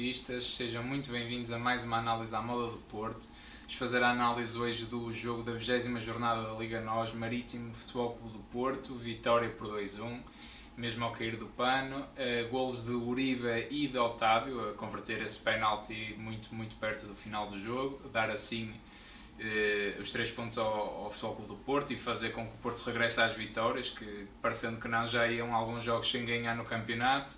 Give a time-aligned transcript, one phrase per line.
[0.00, 3.28] Portistas, sejam muito bem-vindos a mais uma análise à moda do Porto.
[3.58, 8.14] Vamos fazer a análise hoje do jogo da 20 jornada da Liga NOS, Marítimo Futebol
[8.14, 10.18] Clube do Porto, vitória por 2-1,
[10.74, 11.98] mesmo ao cair do pano.
[11.98, 17.14] Uh, golos de Uribe e de Otávio a converter esse penalti muito, muito perto do
[17.14, 18.72] final do jogo, dar assim
[19.38, 22.58] uh, os três pontos ao, ao Futebol Clube do Porto e fazer com que o
[22.62, 26.64] Porto regresse às vitórias, que parecendo que não já iam alguns jogos sem ganhar no
[26.64, 27.36] campeonato.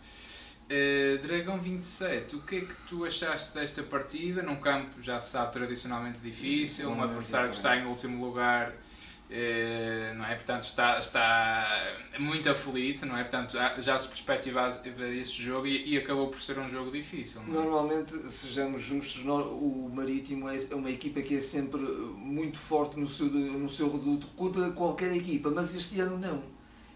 [0.73, 4.43] Uh, Dragão 27, o que é que tu achaste desta partida?
[4.43, 10.15] Num campo, já se sabe, tradicionalmente difícil, um adversário que está em último lugar, uh,
[10.15, 10.35] não é?
[10.35, 13.23] Portanto, está, está muito aflito, não é?
[13.23, 17.43] Portanto, já se perspectivava esse jogo e, e, acabou por ser um jogo difícil.
[17.43, 17.51] É?
[17.51, 23.07] Normalmente, sejamos justos, o Marítimo é, é uma equipa que é sempre muito forte no
[23.07, 26.52] seu, no seu reduto contra qualquer equipa, mas este ano não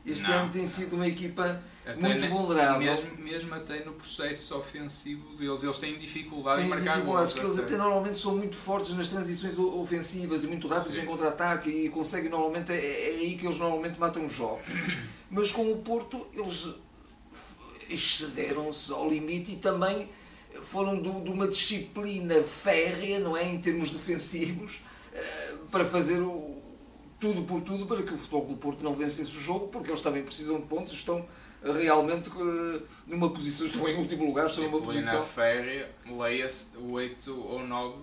[0.07, 0.39] este não.
[0.39, 2.81] ano tem sido uma equipa até muito vulnerável.
[2.81, 7.33] Mesmo, mesmo até no processo ofensivo deles, eles têm dificuldade têm em marcar gols.
[7.33, 11.03] que eles até normalmente são muito fortes nas transições ofensivas e muito rápidos Sim.
[11.03, 14.67] em contra-ataque e conseguem normalmente, é, é aí que eles normalmente matam os jogos.
[15.31, 16.69] Mas com o Porto eles
[17.91, 20.09] excederam-se ao limite e também
[20.63, 24.81] foram de uma disciplina férrea, não é, em termos defensivos,
[25.13, 26.56] eh, para fazer o
[27.19, 30.03] tudo por tudo para que o Futebol do Porto não vencesse o jogo, porque eles
[30.03, 31.27] também precisam de pontos, estão
[31.63, 35.21] realmente uh, numa posição, estão em último lugar, estão numa posição...
[35.21, 37.95] na férias, leia-se 8 ou 9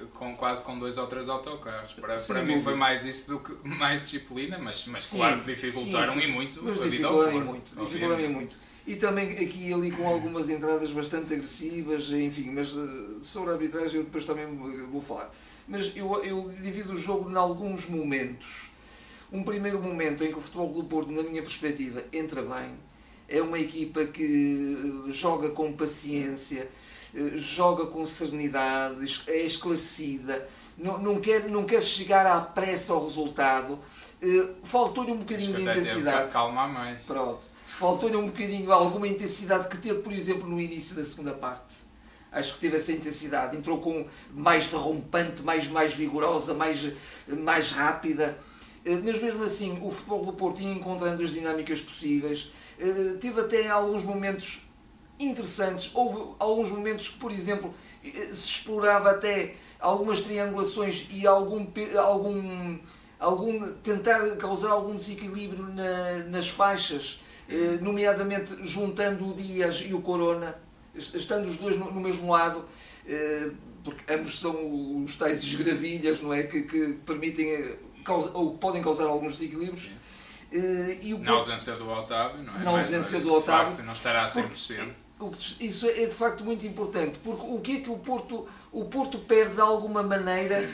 [0.00, 1.92] eh, com, quase com dois ou três autocarros.
[1.94, 5.40] Para, sim, para mim foi mais isso do que mais disciplina, mas, mas sim, claro
[5.40, 7.40] que dificultaram sim, e muito mas ao Porto.
[7.40, 8.67] Muito, dificultaram muito.
[8.88, 13.52] E também aqui e ali com algumas entradas bastante agressivas, enfim, mas uh, sobre a
[13.52, 14.46] arbitragem eu depois também
[14.90, 15.30] vou falar
[15.68, 18.70] mas eu, eu divido o jogo em alguns momentos.
[19.30, 22.76] Um primeiro momento em que o Futebol do Porto, na minha perspectiva, entra bem.
[23.28, 26.70] É uma equipa que eh, joga com paciência,
[27.14, 30.48] eh, joga com serenidade, é esclarecida,
[30.78, 33.78] não, não, quer, não quer chegar à pressa ao resultado.
[34.22, 36.32] Eh, faltou-lhe um bocadinho de intensidade.
[36.32, 37.04] Calma mais.
[37.04, 37.57] Pronto.
[37.78, 41.88] Faltou-lhe um bocadinho, alguma intensidade que teve, por exemplo, no início da segunda parte
[42.30, 46.92] acho que teve essa intensidade, entrou com mais derrompante, mais, mais vigorosa, mais,
[47.26, 48.38] mais rápida.
[48.84, 52.50] Eh, mas mesmo assim, o futebol do Porto ia encontrando as dinâmicas possíveis.
[52.78, 54.62] Eh, teve até alguns momentos
[55.18, 55.90] interessantes.
[55.94, 57.74] Houve alguns momentos que, por exemplo,
[58.04, 61.66] eh, se explorava até algumas triangulações e algum,
[61.98, 62.78] algum,
[63.18, 67.20] algum tentar causar algum desequilíbrio na, nas faixas,
[67.80, 70.54] nomeadamente juntando o Dias e o Corona
[70.98, 72.64] estando os dois no, no mesmo lado,
[73.06, 73.50] eh,
[73.84, 76.42] porque ambos são os tais esgravilhas, não é?
[76.42, 77.78] Que, que permitem eh,
[78.34, 79.90] ou que podem causar alguns desequilíbrios.
[80.50, 82.64] Eh, e o na ausência do Otávio, não é?
[82.64, 83.74] Na ausência do Otávio.
[83.74, 84.80] Facto, não estará a 100%.
[85.18, 88.84] Porque, isso é de facto muito importante, porque o que é que o Porto o
[88.84, 90.70] Porto perde de alguma maneira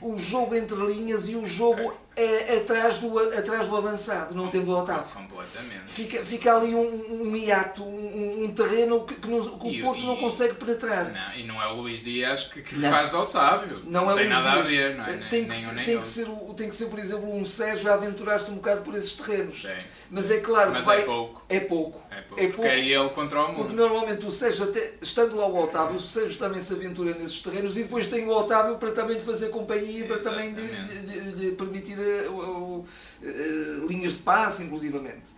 [0.00, 4.70] o jogo entre linhas e o jogo é, atrás, do, atrás do avançado, não tendo
[4.70, 5.10] o Otávio.
[5.12, 5.82] Completamente.
[5.86, 10.02] Fica, fica ali um, um hiato, um, um terreno que, que, não, que o Porto
[10.02, 11.10] e, não consegue penetrar.
[11.10, 13.82] Não, e não é o Luís Dias que, que faz do Otávio.
[13.84, 14.66] Não, não é tem Luís nada Dias.
[14.66, 15.16] a ver, não é?
[15.28, 17.94] Tem, que, nem, nem tem, que ser, tem que ser, por exemplo, um Sérgio a
[17.94, 19.62] aventurar-se um bocado por esses terrenos.
[19.62, 19.82] Sim.
[20.10, 21.00] Mas é claro Mas que vai.
[21.00, 21.42] É pouco.
[21.48, 22.02] É pouco.
[22.10, 22.42] É pouco.
[22.42, 22.56] É pouco.
[22.56, 23.56] Porque é ele contra o mundo.
[23.56, 27.40] Porque normalmente o Sérgio, até, estando lá o Otávio, o Sérgio também se aventura nesses
[27.40, 31.32] terrenos e depois tem o Otávio para também lhe fazer companhia, para também de, de,
[31.32, 35.32] de, permitir uh, uh, linhas de passe, inclusivamente.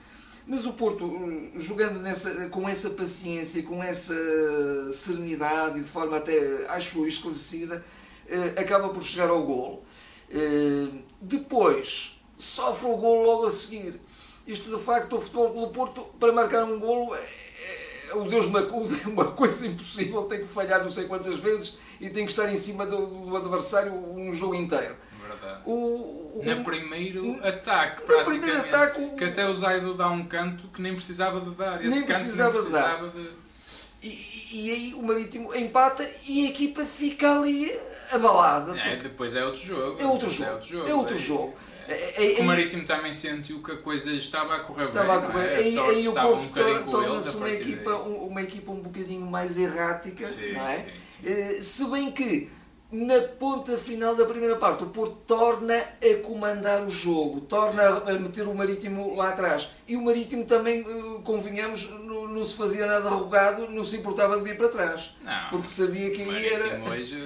[0.47, 1.11] Mas o Porto,
[1.57, 4.15] jogando nessa, com essa paciência, com essa
[4.93, 7.83] serenidade e de forma até, acho esclarecida,
[8.55, 9.83] acaba por chegar ao golo.
[11.19, 13.99] Depois, sofre o golo logo a seguir.
[14.47, 18.95] Isto, de facto, o Futebol do Porto, para marcar um golo, é, o Deus Macudo
[19.03, 22.53] é uma coisa impossível, tem que falhar não sei quantas vezes e tem que estar
[22.53, 24.97] em cima do, do adversário um jogo inteiro.
[25.29, 25.63] Verdade.
[25.65, 30.09] O, o, no primeiro um, ataque, no primeiro ataque, o, que até o Zaido dá
[30.11, 31.85] um canto que nem precisava de dar.
[31.85, 33.29] Esse nem precisava, nem precisava de dar.
[33.29, 33.45] De...
[34.03, 37.73] E, e aí o Marítimo empata e a equipa fica ali
[38.13, 38.79] abalada.
[38.79, 40.01] É, depois é outro jogo.
[40.01, 40.51] É outro jogo.
[40.51, 40.89] É outro jogo.
[40.89, 41.55] É outro jogo.
[41.87, 45.29] É, é, o Marítimo também sentiu que a coisa estava a correr estava bem.
[45.29, 45.53] A correr.
[45.53, 45.57] É?
[45.57, 50.53] Aí, aí o Porto um torna-se uma, equipa, uma equipa um bocadinho mais errática, sim,
[50.53, 50.77] não é?
[50.79, 51.29] Sim, sim.
[51.31, 52.51] Eh, se bem que
[52.95, 58.13] na ponta final da primeira parte, o Porto torna a comandar o jogo, torna a
[58.13, 59.71] meter o Marítimo lá atrás.
[59.89, 64.39] E o Marítimo também, eh, convenhamos, não, não se fazia nada arrogado, não se importava
[64.39, 65.17] de vir para trás.
[65.23, 66.81] Não, porque sabia que aí era,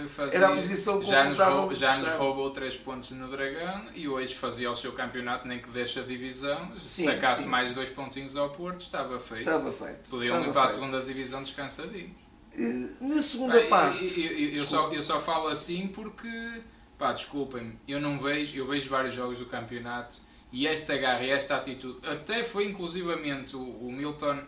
[0.08, 1.36] fazia, era a posição já nos,
[1.78, 5.68] já nos roubou 3 pontos no Dragão e hoje fazia o seu campeonato, nem que
[5.68, 7.48] deixa a divisão, sim, sacasse sim.
[7.48, 9.40] mais dois pontinhos ao Porto, estava feito.
[9.40, 10.08] Estava feito.
[10.08, 12.27] Podiam ir para a segunda divisão descansadinho.
[12.58, 14.20] Eh, na segunda Bem, parte.
[14.26, 16.28] Eu, eu- eu só, eu só falo assim porque,
[16.98, 20.16] pá, desculpem-me, eu não vejo, eu vejo vários jogos do campeonato
[20.52, 24.38] e esta garra e esta atitude, até foi inclusivamente o, o Milton,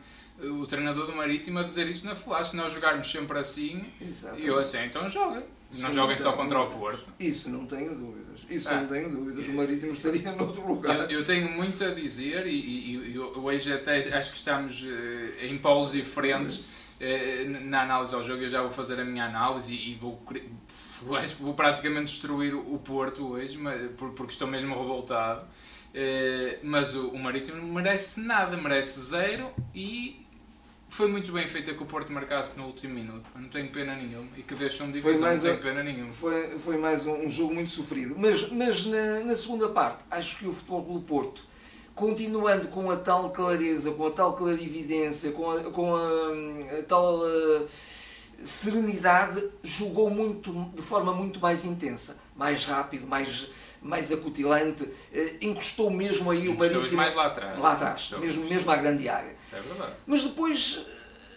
[0.43, 4.41] o treinador do Marítimo, a dizer isso na flash, se nós jogarmos sempre assim, Exato.
[4.41, 5.45] e eu assim, então joguem,
[5.79, 7.13] não joguem só então, contra o Porto.
[7.21, 8.41] Isso não tenho dúvidas.
[8.49, 8.81] Isso Ah.
[8.81, 9.47] não tenho dúvidas.
[9.47, 11.11] O Marítimo estaria noutro lugar.
[11.13, 15.47] Eu, eu tenho muito a dizer e, e- e hoje até acho que estamos eh,
[15.47, 16.71] em polos diferentes
[17.69, 18.43] na análise ao jogo.
[18.43, 20.23] Eu já vou fazer a minha análise e, vou,
[21.41, 23.59] vou, praticamente destruir o Porto hoje
[23.97, 25.47] porque estou mesmo revoltado.
[25.93, 30.25] Eh, mas o, Marítimo não merece nada, merece zero e
[30.89, 33.29] foi muito bem feita que o Porto marcasse no último minuto.
[33.35, 36.13] Não tenho pena nenhuma e que deixam de divisão, não tenho a- pena nenhuma.
[36.13, 38.15] Foi, foi mais um, um jogo muito sofrido.
[38.19, 41.43] Mas, mas na, na segunda parte, acho que o Futebol Clube Porto,
[41.95, 47.21] continuando com a tal clareza, com a tal clarividência, com a, com a, a tal
[47.27, 47.67] eh,
[48.43, 53.51] serenidade, jogou muito, de forma muito mais intensa, mais rápido, mais,
[53.83, 57.59] mais acutilante, eh, encostou mesmo aí o Marítimo mais lá atrás.
[57.59, 59.33] lá atrás, mesmo, mesmo à grande área.
[59.33, 59.93] Isso é verdade.
[60.07, 60.87] Mas depois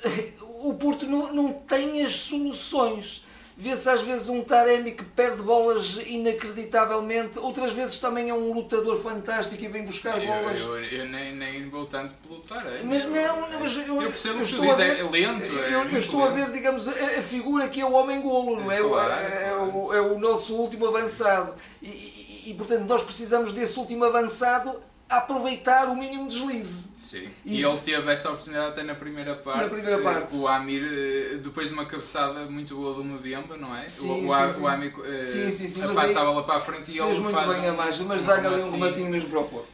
[0.63, 3.25] o Porto não, não tem as soluções.
[3.55, 8.97] Vê-se às vezes um Taremi que perde bolas inacreditavelmente, outras vezes também é um lutador
[8.97, 10.59] fantástico e vem buscar Eu, bolas.
[10.59, 12.79] eu, eu nem, nem vou tanto pelo Taremi.
[12.85, 15.45] Mas Eu- não, mas eu, eu percebo eu estou a dizes, ver, é lento.
[15.45, 16.35] eu, é eu estou a lento.
[16.47, 18.81] ver, digamos, a, a figura que é o homem-golo, não é?
[18.81, 19.77] O- Claro, é, claro.
[19.77, 21.53] o, é o nosso último avançado.
[21.81, 24.73] E, e- e, portanto, nós precisamos desse último avançado a
[25.17, 26.89] aproveitar o mínimo deslize.
[26.97, 27.29] Sim.
[27.45, 27.69] E Isso.
[27.69, 29.61] ele teve essa oportunidade até na primeira parte.
[29.63, 30.35] Na primeira eh, parte.
[30.35, 33.87] O Amir, eh, depois de uma cabeçada muito boa do Mbemba, não é?
[33.87, 34.61] Sim, o, A- sim, sim.
[34.61, 35.87] o Amir eh, Sim, sim, sim, a
[36.23, 38.25] bola para a frente e Fez ele muito faz bem a um- margem, mas um
[38.25, 39.09] dá-lhe ali um rematinho.
[39.09, 39.67] mesmo para o corpo.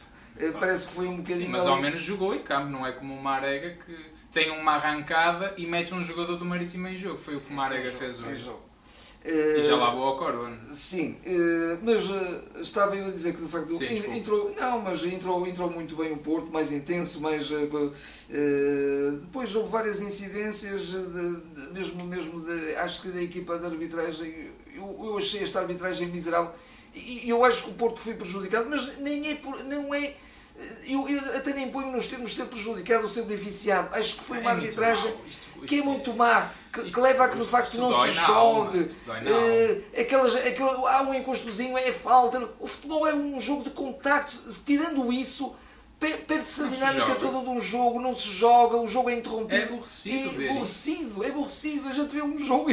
[0.58, 1.50] Parece que foi um Sim, bocadinho.
[1.50, 3.96] mas ali- ao menos jogou em campo, não é como o Marega que
[4.32, 7.18] tem uma arrancada e mete um jogador do Marítimo em jogo.
[7.18, 8.42] Foi o que o Marega É fez é hoje.
[8.44, 8.69] jogo.
[9.22, 10.56] E já Eh, lá vou ao Corona.
[10.72, 15.04] Sim, eh, mas eh, estava eu a dizer que de facto Sim, entrou, não, mas
[15.04, 17.50] entrou, entrou muito bem o Porto, mais intenso, mais
[18.30, 23.66] eh, depois houve várias incidências de, de- mesmo mesmo de, acho que da equipa de
[23.66, 26.52] arbitragem, eu, eu achei esta arbitragem miserável
[26.94, 30.14] e eu acho que o Porto foi prejudicado, mas nem é por, não é
[30.86, 33.94] eu, eu até nem ponho nos termos de ser prejudicado ou ser beneficiado.
[33.94, 35.14] Acho que foi É uma arbitragem.
[35.28, 38.12] Isto- que é muito má, que, que isto- leva a que de facto não se
[38.12, 38.88] jogue.
[39.94, 42.48] Eh, aquelas, aquele, há um encostozinho, é falta.
[42.58, 44.32] O futebol é um jogo de contacto.
[44.32, 45.54] Se- Tirando isso,
[45.98, 49.16] per- perde-se a dinâmica toda de um jogo, não se joga, o jogo é É
[49.18, 49.62] interrompido.
[49.74, 51.88] aborrecido é aborrecido, é aborrecido.
[51.88, 52.70] A gente vê um jogo,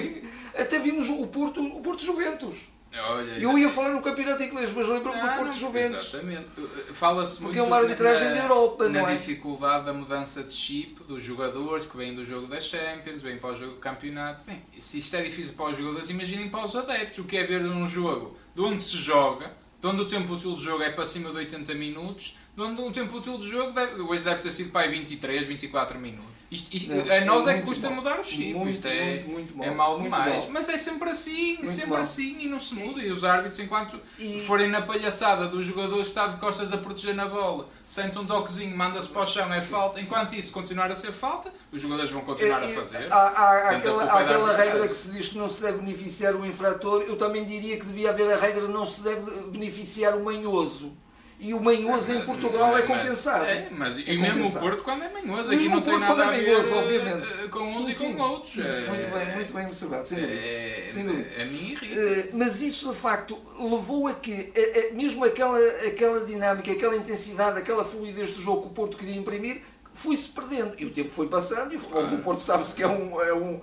[0.58, 2.70] até vimos o Porto, o Porto Juventus.
[2.94, 6.14] Olha, Eu ia falar no campeonato inglês, mas lembro-me do Ah, Porto Juventus.
[6.14, 6.48] Exatamente.
[6.94, 9.16] Fala-se muito Porque é uma arbitragem na, da Europa, na não é?
[9.16, 13.52] dificuldade da mudança de chip dos jogadores que vêm do jogo da Champions, vêm para
[13.52, 14.44] o jogo do campeonato.
[14.46, 17.20] Bem, se isto é difícil para os jogadores, imaginem para os adeptos.
[17.20, 20.54] O que é ver um jogo de onde se joga, de onde o tempo útil
[20.56, 23.72] do jogo é para cima de 80 minutos, de onde o tempo útil do jogo
[23.74, 26.37] deve, hoje deve ter sido para aí 23, 24 minutos.
[26.50, 27.98] Isto, isto- Não, a nós é é, que custa mau.
[27.98, 28.54] mudar o chip.
[28.54, 29.28] Muito, isto é, muito,
[29.58, 30.48] muito é Muito demais.
[30.50, 33.02] Mas é sempre assim, Muito sempre assim e não se muda.
[33.02, 37.14] E os árbitros, enquanto E- forem na palhaçada do jogador estar de costas a proteger
[37.16, 40.00] na bola, sente um toquezinho, manda-se para o chão, é falta.
[40.00, 43.12] Enquanto isso continuar a ser falta, os jogadores vão continuar a É, é, fazer.
[43.12, 46.34] Há, há- aquela, há é aquela regra que se diz que não se deve beneficiar
[46.34, 47.02] o infrator.
[47.02, 49.20] Eu também diria que devia haver a regra não se deve
[49.52, 50.96] beneficiar o manhoso.
[51.40, 53.46] E o manhoso em Portugal é Mas- compensado.
[53.46, 54.60] É, mas e É mesmo o compensado.
[54.66, 55.50] Porto quando é manhoso.
[55.50, 57.48] Mesmo Aqui não o tem Porto nada quando a é ver manhoso, eh, obviamente.
[57.50, 58.14] com uns Sim, e sim.
[58.16, 58.58] com outros.
[58.58, 60.40] É- muito bem, muito bem observado, sem dúvida.
[60.42, 61.30] É, Sem dúvida.
[61.42, 61.86] A mim irrita.
[62.00, 66.96] Eh, mas isso de facto levou a que, eh, eh, mesmo aquela, aquela dinâmica, aquela
[66.96, 69.62] intensidade, aquela fluidez do jogo que o Porto queria imprimir,
[69.94, 70.74] foi-se perdendo.
[70.80, 72.24] E o tempo foi passando e o futebol do Claro.
[72.24, 73.62] Porto sabe-se que é um, é um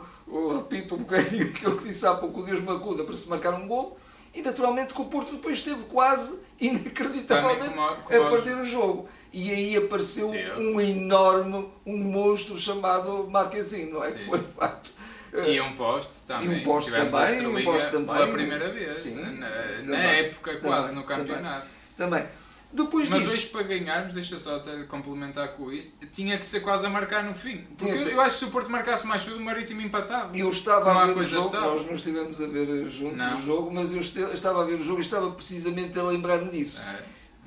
[0.59, 3.53] repito um bocadinho aquilo que disse há pouco, o Deus me acuda para se marcar
[3.55, 3.99] um gol.
[4.33, 8.65] E naturalmente que o Porto depois esteve quase, inacreditavelmente, Também como- como a perder o
[8.65, 9.09] jogo.
[9.33, 10.45] E aí apareceu Sim.
[10.59, 14.11] um enorme, um monstro chamado Marquezinho, não é?
[14.11, 14.19] Sim.
[14.19, 14.91] Que foi de facto.
[15.33, 16.49] eh, E um poste também.
[16.49, 18.15] E um poste também, um poste também.
[18.15, 18.93] Pela primeira vez.
[18.93, 19.97] Sim, na, na também.
[20.21, 21.27] época, quase, Também, no também.
[21.27, 21.67] campeonato.
[21.97, 22.25] Também.
[22.75, 23.33] Depois Mas disso.
[23.33, 27.23] hoje, para ganharmos, deixa só até complementar com isto, tinha que ser quase a marcar
[27.23, 27.59] no fim.
[27.79, 30.37] Porque que eu, eu acho que se o Porto marcasse mais cedo, o Marítimo empatava.
[30.37, 31.77] Eu estava a ver o jogo, tal.
[31.77, 33.39] nós não estivemos a ver juntos Não.
[33.39, 36.83] o jogo, mas eu estava a ver o jogo e estava precisamente a lembrar-me disso.
[36.83, 37.03] É.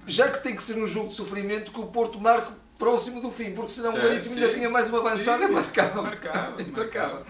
[0.08, 3.32] Já que tem que ser um jogo de sofrimento que o Porto marque próximo do
[3.32, 6.02] fim, porque senão Sim, o Marítimo ainda tinha mais uma avançada Sim, e marcava.
[6.02, 7.14] Marcava, E marcava.
[7.16, 7.26] marcava.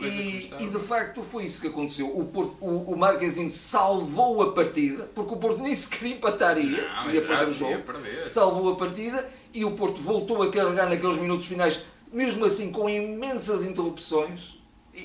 [0.00, 2.06] E, e de facto foi isso que aconteceu.
[2.16, 7.10] O, Porto, o, o Marquezinho salvou a partida, porque o Porto nem sequer empataria, Não,
[7.10, 7.82] ia exato, perder o ia jogo.
[7.82, 8.26] perder.
[8.26, 11.80] salvou a partida e o Porto voltou a carregar naqueles minutos finais,
[12.12, 14.58] mesmo assim com imensas interrupções.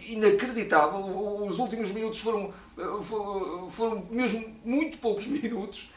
[0.10, 1.00] inacreditável.
[1.46, 2.54] Os últimos minutos foram,
[3.70, 5.92] foram mesmo muito poucos minutos.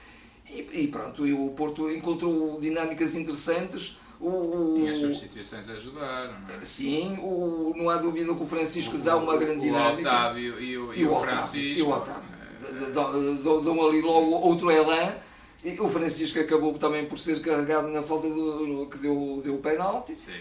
[0.52, 3.96] E, e pronto, e o Porto encontrou dinâmicas interessantes.
[4.20, 6.64] O, e as substituições ajudaram, não é?
[6.64, 10.10] Sim, o, não há dúvida que o Francisco o, dá uma grande dinâmica.
[10.10, 11.78] O Otávio e o, e, o, Francisco.
[11.78, 12.22] E o Otávio.
[12.58, 12.92] É.
[12.92, 15.14] Dão ali logo outro elan.
[15.64, 19.58] E o Francisco acabou também por ser carregado na falta do, que deu, deu o
[19.58, 20.16] penalti.
[20.16, 20.32] Sim.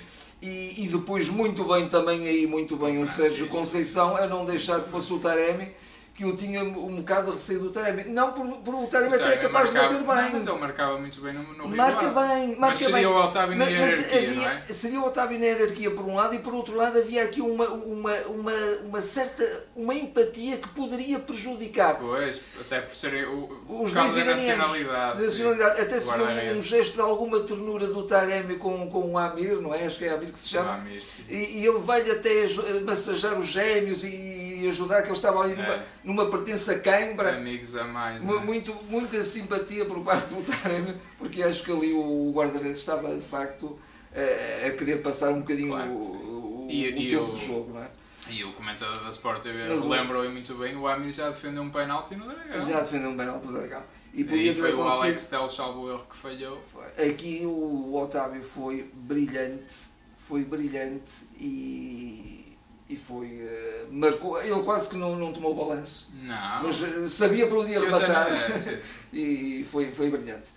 [0.41, 4.45] E, e depois muito bem também aí, muito bem o, o Sérgio Conceição a não
[4.45, 5.71] deixar que fosse o Taremi
[6.19, 8.03] que eu tinha um bocado de receio do Taremi.
[8.09, 10.33] Não por, por o Taremi até é capaz marcava, de bater bem.
[10.33, 13.05] Mas ele marcava muito bem no, no Marca bem, marca mas seria bem.
[13.05, 14.61] o Otávio na hierarquia, havia, não é?
[14.63, 17.69] Seria o Otávio na hierarquia por um lado e por outro lado havia aqui uma,
[17.69, 21.97] uma, uma, uma certa uma empatia que poderia prejudicar.
[21.97, 23.49] Pois, até por ser o,
[23.81, 25.23] os dois da nacionalidade.
[25.23, 25.81] nacionalidade.
[25.81, 29.73] Até se um, um gesto de alguma ternura do Taremi com, com o Amir, não
[29.73, 29.85] é?
[29.85, 30.73] Acho que é Amir que se chama.
[30.73, 32.45] Amir, e, e, ele vai-lhe até
[32.83, 34.07] massajar os gêmeos e,
[34.63, 35.55] e ajudar, que ele estava ali é.
[35.55, 37.37] numa, numa pertença Cãibra.
[37.37, 38.23] Amigos a mais.
[38.23, 38.33] Né?
[38.33, 43.21] Muito, muita simpatia por parte do Taremi, porque acho que ali o guarda-redes estava de
[43.21, 43.77] facto
[44.13, 47.37] a, a, querer passar um bocadinho claro, o, o, e, o e tempo o, do
[47.37, 47.89] jogo, não é?
[48.29, 52.15] E o comentador da Sport TV lembrou muito bem, o Amir já defendeu um penalti
[52.15, 52.67] no Dragão.
[52.67, 53.81] Já defendeu um penalti no Dragão.
[54.13, 56.61] E, e foi o Alex Tel salvo erro que falhou.
[56.97, 59.75] Aqui o Otávio foi brilhante,
[60.17, 62.38] foi brilhante e
[62.89, 63.27] e foi.
[63.27, 64.41] Uh, marcou.
[64.41, 66.11] Ele quase que não, não tomou balanço.
[66.23, 66.63] Não.
[66.63, 68.27] Mas uh, sabia para onde ia rematar.
[68.27, 68.81] É,
[69.13, 70.49] e foi, foi brilhante.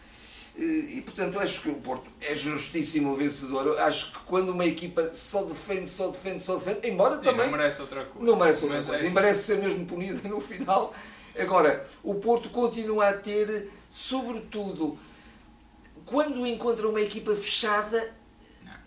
[0.56, 3.78] E, e, portanto acho que o Porto é justíssimo vencedor.
[3.80, 7.46] Acho que quando uma equipa só defende, só defende, só defende, embora e também.
[7.46, 8.26] Não merece outra coisa.
[8.26, 9.02] Não merece outra Mas coisa.
[9.02, 9.12] É assim.
[9.12, 10.94] E merece ser mesmo punida no final.
[11.38, 14.98] Agora, o Porto continua a ter, sobretudo,
[16.04, 18.12] quando encontra uma equipa fechada,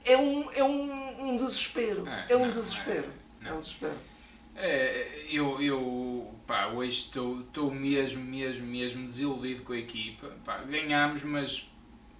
[0.04, 2.08] é um, é um, um desespero.
[2.08, 3.08] É, é um não, desespero.
[3.22, 3.25] É.
[3.54, 3.96] Um desespero.
[4.56, 10.28] É, eu, eu pá, hoje estou, estou mesmo, mesmo, mesmo desiludido com a equipa.
[10.46, 11.70] Pá, ganhámos, mas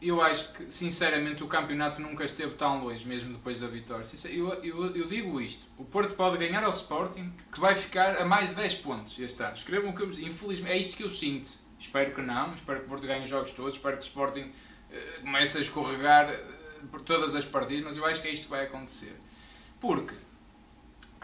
[0.02, 4.06] eu acho que, sinceramente, o campeonato nunca esteve tão longe, mesmo depois da vitória.
[4.26, 8.26] Eu, eu, eu digo isto: o Porto pode ganhar ao Sporting, que vai ficar a
[8.26, 9.54] mais de 10 pontos este ano.
[9.54, 11.50] Escrevam que eu, infelizmente, é isto que eu sinto.
[11.80, 14.42] Espero que não, espero que o Porto ganhe os jogos todos, espero que o Sporting
[14.42, 18.44] uh, comece a escorregar uh, por todas as partidas, mas eu acho que é isto
[18.44, 19.16] que vai acontecer.
[19.80, 20.16] Porque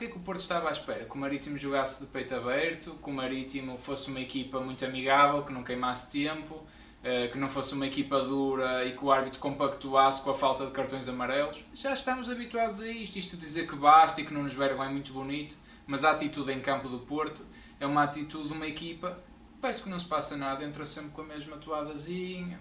[0.01, 1.05] que é que o Porto estava à espera?
[1.05, 5.43] Que o Marítimo jogasse de peito aberto, que o Marítimo fosse uma equipa muito amigável,
[5.43, 6.63] que não queimasse tempo,
[7.03, 10.65] eh, que não fosse uma equipa dura e que o árbitro compactuasse com a falta
[10.65, 11.63] de cartões amarelos.
[11.75, 13.19] Já estamos habituados a isto.
[13.19, 15.55] Isto dizer que basta e que não nos vergam é muito bonito,
[15.85, 17.45] mas a atitude em campo do Porto
[17.79, 19.21] é uma atitude de uma equipa
[19.61, 22.59] parece que não se passa nada, entra sempre com a mesma toadazinha.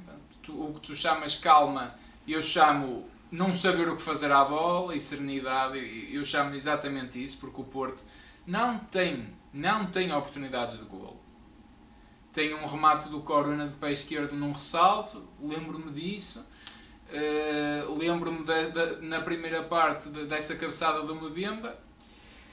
[0.50, 1.94] O que tu chamas calma,
[2.28, 5.78] eu chamo não saber o que fazer à bola e serenidade,
[6.12, 8.04] eu chamo exatamente isso, porque o Porto
[8.46, 11.20] não tem, não tem oportunidades de golo.
[12.32, 16.48] Tem um remate do Corona de pé esquerdo num ressalto, lembro-me disso.
[17.08, 18.44] Uh, lembro-me
[19.02, 21.76] na primeira parte de, dessa cabeçada do Mbemba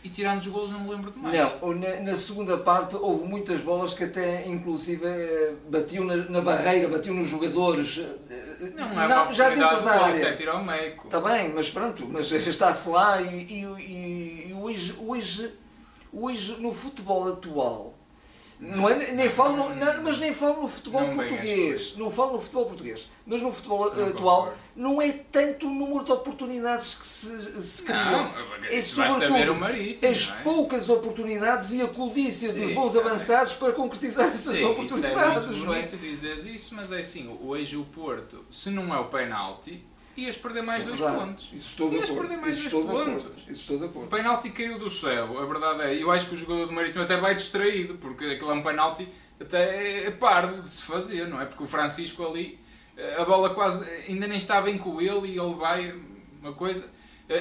[0.04, 1.36] e tirando os gols não me lembro de mais.
[1.36, 6.42] Não, na, na, segunda parte houve muitas bolas que até inclusive eh, batiam na, na
[6.42, 8.06] barreira, batiam nos jogadores.
[8.30, 10.34] Eh, não, é não já dentro da área.
[10.34, 15.54] Está bem, mas pronto, mas está-se lá e, e, e, e hoje, hoje,
[16.14, 17.97] hoje no futebol atual
[18.60, 21.96] não é, nem falo no, não, mas nem falo no futebol não português.
[21.96, 23.08] Não falo no futebol português.
[23.26, 24.60] Mas no futebol não atual concordo.
[24.76, 28.34] não é tanto o número de oportunidades que se, se criam.
[28.70, 30.44] É sobretudo marítimo, as é?
[30.44, 35.46] poucas oportunidades e a codícia dos bons é avançados para concretizar essas Sim, oportunidades.
[35.50, 39.00] Isso é muito bonito dizeres isso, mas é assim, hoje o Porto, se não é
[39.00, 39.86] o penalti,
[40.18, 41.26] ias perder mais Sim, dois verdade.
[41.26, 41.46] pontos.
[41.54, 42.22] Isso estou de ias acordo.
[42.22, 43.26] perder mais Isso dois pontos.
[43.44, 44.08] Isso estou de acordo.
[44.08, 46.02] O penalti caiu do céu, a verdade é.
[46.02, 49.08] Eu acho que o jogador do Marítimo até vai distraído, porque aquele é um penalti
[49.40, 51.46] até é parvo de se fazer, não é?
[51.46, 52.60] Porque o Francisco ali,
[53.20, 55.94] a bola quase ainda nem está bem com ele e ele vai,
[56.42, 56.90] uma coisa.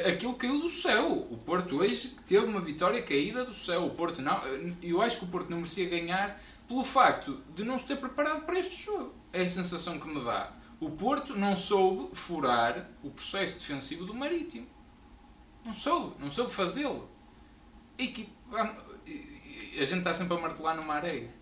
[0.06, 1.26] Aquilo caiu do céu.
[1.30, 3.86] O Porto hoje teve uma vitória caída do céu.
[3.86, 4.40] O Porto não.
[4.82, 8.44] Eu acho que o Porto não merecia ganhar pelo facto de não se ter preparado
[8.44, 9.14] para este jogo.
[9.32, 14.14] É a sensação que me dá o Porto não soube furar o processo defensivo do
[14.14, 14.66] Marítimo.
[15.64, 17.08] Não soube, não soube fazê-lo.
[17.98, 21.34] E que, a gente está sempre a martelar numa areia.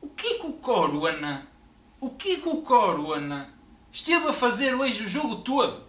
[0.00, 1.46] O que é que o Coruana,
[2.00, 3.52] o que é que o Coruana
[3.90, 5.86] esteve a fazer hoje o jogo todo?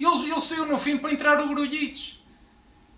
[0.00, 2.24] Ele, ele saiu no fim para entrar o Grulhitos.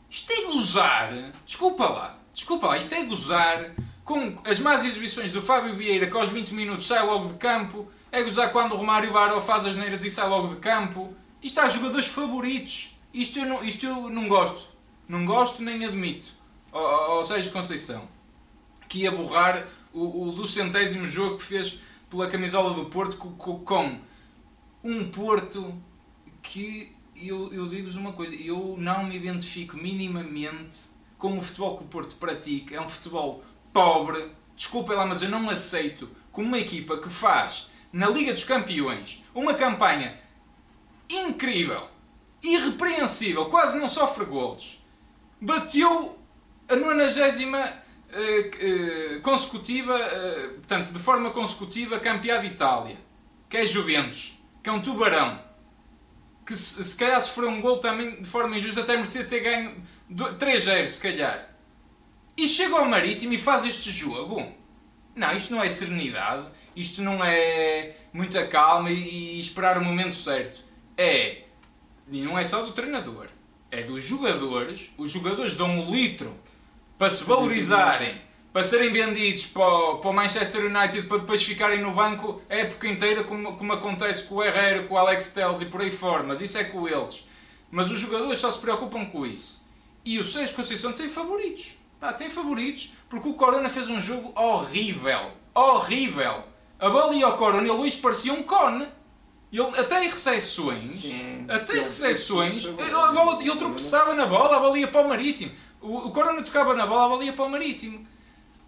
[0.09, 1.33] Isto é gozar.
[1.45, 3.75] Desculpa lá, desculpa lá, isto é gozar
[4.05, 7.91] com as más exibições do Fábio Vieira que aos 20 minutos sai logo de campo
[8.11, 11.15] é gozar quando o Romário Baró faz as neiras e sai logo de campo.
[11.43, 12.97] Isto há jogadores favoritos.
[13.13, 14.69] Isto eu não, isto eu não gosto.
[15.09, 16.27] não gosto nem admito,
[16.73, 18.07] ao Sérgio Conceição,
[18.89, 23.59] que ia borrar o, o do centésimo jogo que fez pela camisola do Porto com,
[23.61, 23.99] com
[24.85, 25.75] um Porto
[26.43, 31.85] que eu, eu digo-vos uma coisa, eu não me identifico minimamente com o futebol que
[31.85, 32.77] o Porto pratica.
[32.77, 37.69] É um futebol pobre, desculpem lá, mas eu não aceito como uma equipa que faz
[37.97, 40.21] na Liga dos Campeões uma campanha
[41.09, 41.89] incrível,
[42.43, 44.85] irrepreensível, quase não sofre golos.
[45.41, 46.19] Bateu
[46.69, 47.11] a 90
[47.57, 52.99] uh, uh, consecutiva, uh, portanto, de forma consecutiva, campeã de Itália,
[53.49, 55.41] que é Juventus, que é um tubarão,
[56.45, 59.75] que se, se calhar sofreu um gol também de forma injusta, até merecia ter ganho
[60.13, 61.49] 3-0, se calhar.
[62.37, 64.47] E chega ao Marítimo e faz este jogo.
[65.15, 70.15] Não, isto não é serenidade, isto não é muita calma e, e esperar o momento
[70.15, 70.61] certo.
[70.97, 71.43] É,
[72.11, 73.27] e não é só do treinador,
[73.71, 74.93] é dos jogadores.
[74.97, 76.33] Os jogadores dão um litro
[76.99, 78.15] para se valorizarem,
[78.53, 82.55] para serem vendidos para o, para o Manchester United para depois ficarem no banco a
[82.55, 85.91] época inteira, como, como acontece com o Herrera, com o Alex Telles e por aí
[85.91, 86.23] fora.
[86.23, 87.27] Mas isso é com eles.
[87.71, 89.67] Mas os jogadores só se preocupam com isso.
[90.05, 91.77] E o Sérgio Conceição tem favoritos.
[91.99, 95.33] Pá, tem favoritos porque o Corona fez um jogo horrível.
[95.55, 96.45] Horrível.
[96.79, 98.87] A bola ia ao Corona e o Luís parecia um cone.
[99.53, 104.61] Ele, até em recepções, Sim, até em recepções, a bola, ele tropeçava na bola, a
[104.61, 105.53] bola ia para o Marítimo.
[105.81, 108.07] O, o Corona tocava na bola, a bola ia para o Marítimo.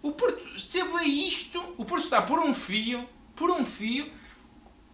[0.01, 4.09] O Porto esteve a isto, o Porto está por um fio, por um fio,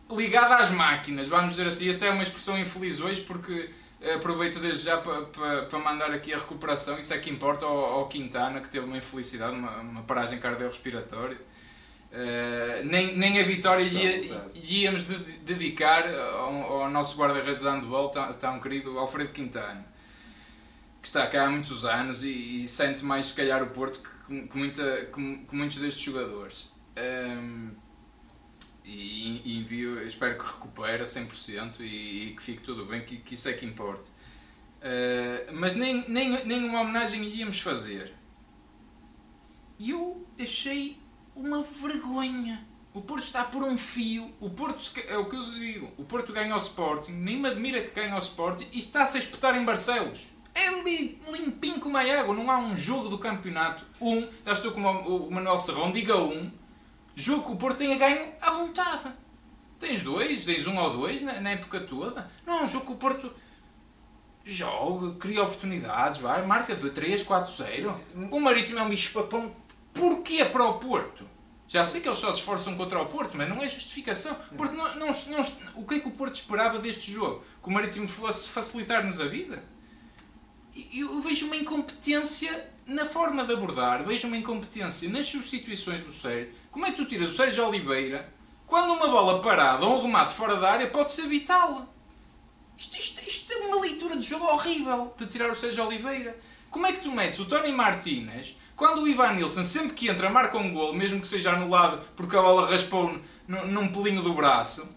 [0.10, 3.69] ligado às máquinas, vamos dizer assim, até uma expressão infeliz hoje, porque
[4.15, 7.78] aproveito desde já para, para, para mandar aqui a recuperação, isso é que importa ao,
[7.78, 11.39] ao Quintana, que teve uma infelicidade, uma, uma paragem cardiorrespiratória.
[12.15, 18.08] Uh, nem, nem a vitória ia, íamos de, dedicar ao, ao nosso guarda-redes de handball,
[18.08, 19.86] tão, tão querido Alfredo Quintana,
[21.01, 24.47] que está cá há muitos anos e, e sente mais, se calhar, o Porto que,
[24.47, 26.71] que, muita, que, que muitos destes jogadores.
[26.95, 27.71] Um, ehm,
[28.86, 33.17] e, e envio, espero que recupere a 100% e, e que fique tudo bem, que,
[33.17, 34.10] que isso é que importa.
[34.80, 38.13] Uh, mas nem, nem, nem uma homenagem íamos fazer.
[39.78, 40.97] E eu achei
[41.36, 42.65] uma vergonha.
[42.93, 44.34] O Porto está por um fio.
[44.39, 47.82] O Porto, é o que eu digo, o Porto ganha ao Sporting, nem me admira
[47.82, 50.28] que ganhe ao Sporting e está-se a espetar em Barcelos.
[50.54, 50.69] É
[51.32, 53.86] limpinho como a água, não há um jogo do campeonato.
[54.00, 56.50] Um, já estou com o Manuel Serrão, diga um,
[57.15, 59.12] jogo que o Porto tenha ganho à vontade.
[59.80, 62.32] Tens dois, tens um ou dois na, na época toda.
[62.45, 63.34] Não é um jogo que o Porto
[64.43, 68.02] joga, cria oportunidades, vai, marca de 3, 4, 0.
[68.32, 69.52] O Marítimo é um bicho papão.
[69.95, 71.27] Porquê para o Porto?
[71.67, 74.36] Já sei que eles só se esforçam contra o Porto, mas não é justificação.
[74.55, 77.43] Porto não, não, não, o que é que o Porto esperava deste jogo?
[77.63, 79.63] Que o Marítimo fosse facilitar-nos a vida?
[80.93, 86.53] Eu vejo uma incompetência na forma de abordar, vejo uma incompetência nas substituições do Sérgio.
[86.69, 88.31] Como é que tu tiras o Sérgio Oliveira
[88.67, 91.91] quando uma bola parada ou um remate fora da área pode ser vital?
[92.77, 96.38] Isto, isto, isto é uma leitura de jogo horrível de tirar o Sérgio Oliveira.
[96.69, 100.29] Como é que tu metes o Tony Martínez quando o Ivan Nilsson, sempre que entra,
[100.29, 104.94] marca um golo, mesmo que seja anulado porque a bola raspou num pelinho do braço?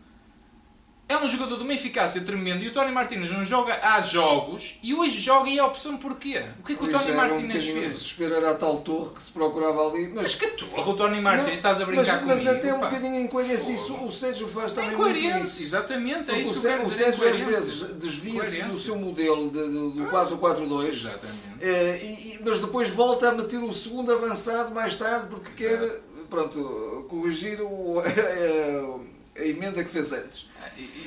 [1.08, 4.78] É um jogador de uma eficácia tremenda e o Tony Martínez não joga há jogos
[4.82, 6.42] e hoje joga e é a opção porquê?
[6.60, 7.92] O que é que o Tony Martínez um fez?
[7.92, 10.08] desespero era a tal torre que se procurava ali.
[10.08, 10.90] Mas, mas que torre?
[10.90, 12.44] O Tony Martínez, estás a brincar mas, comigo?
[12.44, 13.72] Mas até um bocadinho incoerência.
[13.72, 15.62] Isso o Sérgio faz também muito isso.
[15.62, 19.90] Exatamente, é isso o, que o Sérgio às vezes desvia-se do seu modelo de, de,
[19.92, 20.88] do ah, 4-4-2.
[20.88, 21.48] Exatamente.
[21.62, 25.88] É, e, mas depois volta a meter o segundo avançado mais tarde porque Exato.
[25.88, 28.02] quer pronto, corrigir o,
[29.38, 30.46] a, emenda que fez antes.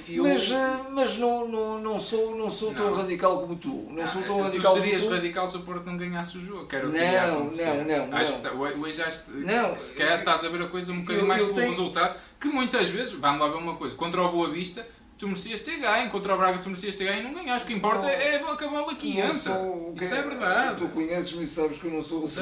[0.07, 0.23] Eu...
[0.23, 3.87] Mas, eh, mas não, não, não sou, não sou tão radical como tu.
[3.89, 5.15] Não, sou tão radical tu serias como tu.
[5.17, 6.65] radical se o Porto não ganhasse o jogo.
[6.67, 8.41] Quero não, não, não, acho não.
[8.41, 11.53] Que, hoje acho, não, se calhar estás a ver a coisa um bocadinho mais pelo
[11.53, 11.69] tenho...
[11.69, 14.87] resultado, que muitas vezes, vamos lá ver uma coisa, contra o Boa Vista,
[15.21, 17.65] tu merecias ter ganho, contra o Braga tu merecias ter ganho e não ganhaste.
[17.65, 19.37] O que importa não, é que a bola aqui entra.
[19.37, 20.77] Sou, Isso é verdade.
[20.77, 22.41] Tu conheces-me e sabes que eu não sou Isso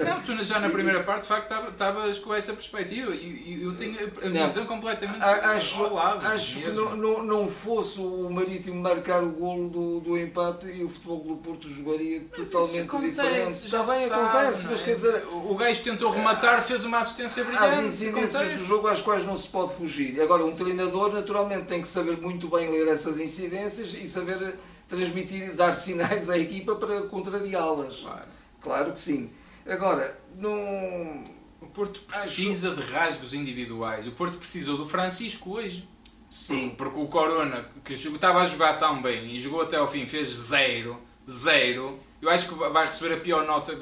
[0.00, 0.04] é.
[0.04, 3.96] Não, tu já na primeira parte de facto estavas com essa perspectiva e eu tenho
[3.96, 6.26] a visão completamente acho, lado.
[6.26, 10.82] Acho que não, não, não fosse o Marítimo marcar o golo do, do empate e
[10.82, 13.68] o Futebol do Porto jogaria mas totalmente diferente.
[13.68, 14.84] Já bem sabe, acontece, mas é?
[14.84, 15.26] quer dizer.
[15.32, 17.66] O gajo tentou rematar, fez uma assistência brilhante.
[17.66, 20.20] As incidências do jogo às quais não se pode fugir.
[20.20, 25.48] Agora, um treinador naturalmente tem que saber muito bem ler essas incidências e saber transmitir
[25.48, 28.00] e dar sinais à equipa para contrariá-las.
[28.00, 28.28] Claro.
[28.60, 29.30] claro que sim.
[29.66, 31.24] Agora, não.
[31.60, 32.82] O Porto precisa Acho...
[32.82, 34.06] de rasgos individuais.
[34.06, 35.88] O Porto precisou do Francisco hoje.
[36.28, 36.74] Sim.
[36.76, 40.28] Porque o Corona, que estava a jogar tão bem e jogou até ao fim, fez
[40.28, 41.00] zero.
[41.30, 41.98] zero.
[42.20, 43.78] Eu acho que vai receber a pior nota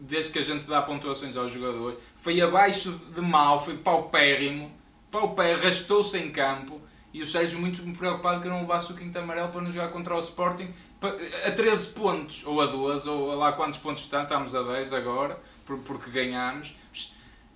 [0.00, 1.98] desde que a gente dá pontuações ao jogador.
[2.16, 4.70] Foi abaixo de mal, foi paupérrimo.
[5.10, 6.80] Paupé arrastou-se em campo.
[7.16, 10.14] E o Sérgio muito preocupado que não levasse o quinto amarelo para não jogar contra
[10.14, 10.68] o Sporting
[11.46, 14.92] a 13 pontos, ou a 2, ou a lá quantos pontos estão, estamos a 10
[14.92, 16.74] agora, porque ganhámos.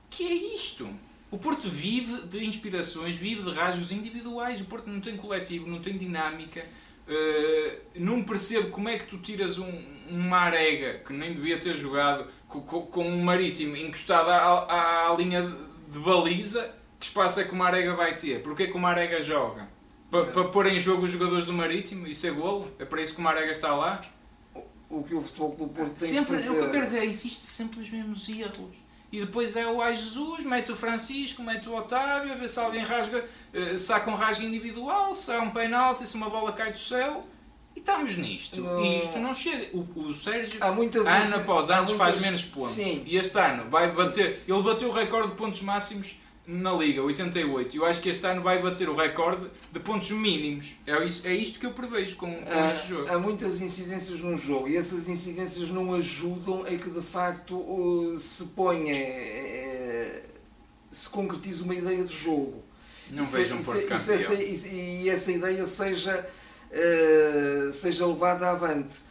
[0.09, 0.89] que é isto?
[1.31, 4.63] O Porto vive de inspirações, vive de rasgos individuais.
[4.63, 6.65] O Porto não tem coletivo, não tem dinâmica.
[7.07, 9.71] Uh, não percebo como é que tu tiras um,
[10.11, 15.43] um Marega que nem devia ter jogado com, com, um Marítimo encostado à, à, linha
[15.89, 16.75] de baliza.
[17.01, 18.43] Que espaço é que o Marega vai ter?
[18.43, 19.69] Porquê que o Marega joga?
[20.11, 22.71] Para, para pôr em jogo os jogadores do Marítimo e ser golo?
[22.79, 24.01] É para isso que o Marega está lá?
[24.89, 26.49] O que o Futebol do Porto tem sempre, que fazer...
[26.49, 29.81] É o que eu quero dizer, insiste sempre nos mesmos erros e depois é o
[29.81, 34.09] Ai Jesus, mete o Francisco, mete o Otávio, a ver se alguém rasga, uh, saca
[34.09, 37.27] um rasgo individual, se há um penalti, se uma bola cai do céu.
[37.75, 38.61] E estamos nisto.
[38.61, 38.85] Não.
[38.85, 39.77] E isto não chega.
[39.77, 41.97] O, o Sérgio, ano após ano, muitas...
[41.97, 42.71] faz menos pontos.
[42.71, 43.03] Sim.
[43.07, 44.35] E este ano vai bater.
[44.35, 44.53] Sim.
[44.53, 46.17] Ele bateu o recorde de pontos máximos
[46.51, 47.77] na Liga, 88.
[47.77, 50.75] Eu acho que este ano vai bater o recorde de pontos mínimos.
[50.85, 53.09] É, isso, é isto que eu prevejo com, com há, este jogo.
[53.09, 58.47] Há muitas incidências num jogo e essas incidências não ajudam a que de facto se
[58.47, 60.25] ponha, eh,
[60.91, 62.65] se concretize uma ideia de jogo.
[63.13, 64.17] Não vejo um Porto campeão.
[64.17, 66.29] Essa, e essa ideia seja,
[66.71, 69.10] uh, seja levada avante.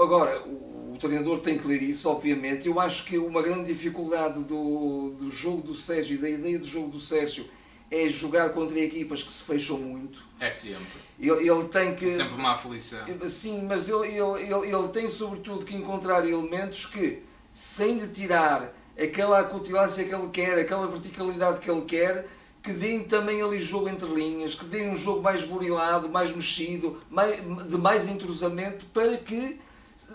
[0.00, 2.68] Agora, o treinador tem que ler isso, obviamente.
[2.68, 6.66] Eu acho que uma grande dificuldade do, do jogo do Sérgio e da ideia do
[6.66, 7.44] jogo do Sérgio
[7.90, 10.24] é jogar contra equipas que se fecham muito.
[10.40, 11.00] É sempre.
[11.20, 12.08] Ele, ele tem que.
[12.08, 13.00] É sempre uma aflição.
[13.28, 18.74] Sim, mas ele, ele, ele, ele tem sobretudo que encontrar elementos que, sem de tirar
[18.98, 22.26] aquela acutilância que ele quer, aquela verticalidade que ele quer,
[22.62, 27.00] que deem também ali jogo entre linhas, que deem um jogo mais burilado, mais mexido,
[27.10, 29.60] mais, de mais entrosamento, para que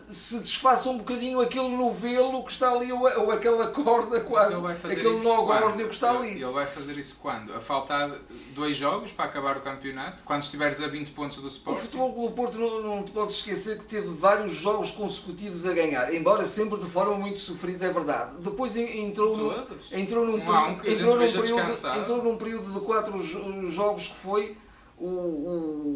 [0.10, 5.20] se desfaça um bocadinho aquele novelo que está ali, ou, ou aquela corda quase, aquele
[5.20, 6.32] nó górdio que está ali.
[6.32, 7.54] Ele vai fazer isso quando?
[7.54, 8.12] A faltar
[8.54, 10.24] dois jogos para acabar o campeonato?
[10.24, 11.78] Quando estiveres a 20 pontos do Sport?
[11.78, 15.74] O Futebol Clube Porto não, não te podes esquecer que teve vários jogos consecutivos a
[15.74, 18.32] ganhar, embora sempre de forma muito sofrida, é verdade.
[18.40, 19.54] Depois entrou, no,
[19.92, 23.22] entrou, num, um entrou, num período, entrou num período de quatro
[23.68, 24.58] jogos que foi
[24.98, 25.87] o, o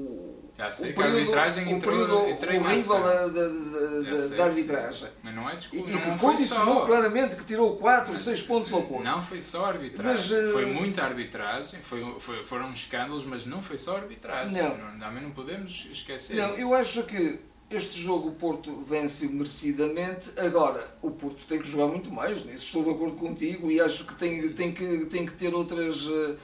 [0.61, 5.09] já sei o a arbitragem entrou, o período horrível da, da, da, da arbitragem.
[5.23, 5.89] Mas não é desculpa.
[5.89, 9.03] E, e que condicionou claramente que tirou 4, 6 pontos ao ponto.
[9.03, 10.13] Não foi só arbitragem.
[10.13, 10.53] Mas, uh...
[10.53, 14.55] Foi muita arbitragem, foi, foi, foram escândalos, mas não foi só arbitragem.
[14.55, 14.77] Não.
[14.77, 16.61] não também não podemos esquecer Não, isso.
[16.61, 17.39] eu acho que
[17.71, 20.29] este jogo o Porto vence merecidamente.
[20.37, 24.05] Agora, o Porto tem que jogar muito mais, nisso estou de acordo contigo e acho
[24.05, 26.05] que tem, tem, que, tem que ter outras.
[26.05, 26.37] Uh,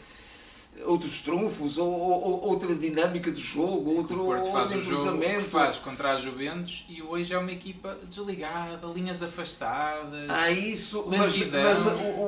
[0.86, 5.20] outros trunfos, ou, ou, outra dinâmica de jogo, outro, o Porto faz outro o jogo
[5.20, 10.30] que faz contra a Juventus e hoje é uma equipa desligada, linhas afastadas.
[10.30, 11.86] Ah, isso, mas, mas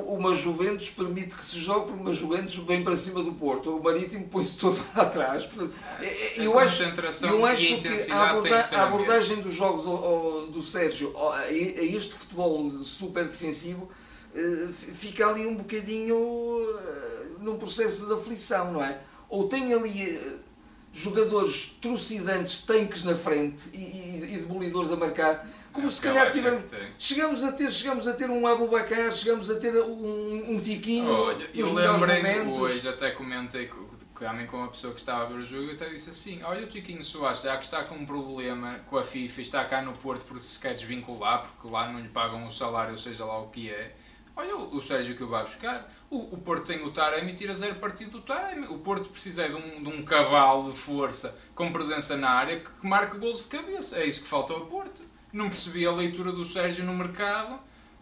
[0.08, 3.76] uma Juventus permite que se jogue uma Juventus vem para cima do Porto.
[3.76, 5.46] O Marítimo põe-se todo atrás.
[5.46, 6.04] Portanto, a
[6.42, 6.84] eu acho,
[7.26, 9.86] eu acho que a, aborda, a abordagem dos jogos
[10.52, 13.90] do Sérgio a este futebol super defensivo
[14.34, 17.09] eh, fica ali um bocadinho eh,
[17.40, 19.02] num processo de aflição, não é?
[19.30, 20.38] Ou tem ali eh,
[20.92, 26.32] jogadores trucidantes, tanques na frente e, e, e demolidores a marcar, como é, se calhar
[26.32, 26.64] tivemos,
[26.98, 31.12] chegamos a ter chegamos a ter um Abubacar, chegamos a ter um, um Tiquinho.
[31.12, 33.88] Olha, eu lembrei hoje, até comentei com,
[34.50, 36.68] com uma pessoa que estava a ver o jogo e até disse assim: Olha, o
[36.68, 39.94] Tiquinho Soares, já que está com um problema com a FIFA e está cá no
[39.94, 43.48] Porto porque se quer desvincular, porque lá não lhe pagam o salário, seja lá o
[43.48, 43.96] que é
[44.40, 45.92] Olha o Sérgio que eu vai buscar.
[46.10, 48.68] O, o Porto tem o Taremi e tira zero partido do Taremi.
[48.68, 52.70] O Porto precisa de um, de um cavalo de força com presença na área que,
[52.70, 53.98] que marque gols de cabeça.
[53.98, 55.02] É isso que falta ao Porto.
[55.34, 57.60] Não percebi a leitura do Sérgio no mercado.